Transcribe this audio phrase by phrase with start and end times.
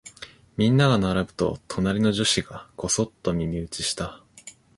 [0.57, 4.23] みんなが並ぶと、隣の女子がこそっと耳打ちした。